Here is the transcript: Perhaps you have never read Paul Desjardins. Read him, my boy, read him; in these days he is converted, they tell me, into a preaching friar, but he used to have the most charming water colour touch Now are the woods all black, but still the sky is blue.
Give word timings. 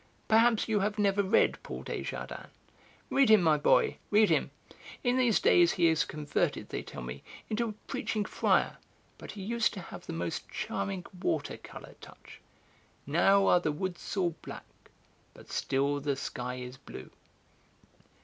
Perhaps 0.27 0.67
you 0.67 0.79
have 0.79 0.97
never 0.97 1.21
read 1.21 1.61
Paul 1.61 1.83
Desjardins. 1.83 2.47
Read 3.11 3.29
him, 3.29 3.43
my 3.43 3.55
boy, 3.55 3.97
read 4.09 4.31
him; 4.31 4.49
in 5.03 5.15
these 5.15 5.39
days 5.39 5.73
he 5.73 5.89
is 5.89 6.05
converted, 6.05 6.69
they 6.69 6.81
tell 6.81 7.03
me, 7.03 7.21
into 7.51 7.67
a 7.69 7.75
preaching 7.85 8.25
friar, 8.25 8.77
but 9.19 9.33
he 9.33 9.43
used 9.43 9.75
to 9.75 9.79
have 9.79 10.07
the 10.07 10.11
most 10.13 10.49
charming 10.49 11.05
water 11.21 11.57
colour 11.57 11.93
touch 12.01 12.41
Now 13.05 13.45
are 13.45 13.59
the 13.59 13.71
woods 13.71 14.17
all 14.17 14.35
black, 14.41 14.65
but 15.35 15.51
still 15.51 15.99
the 15.99 16.15
sky 16.15 16.55
is 16.55 16.77
blue. 16.77 17.11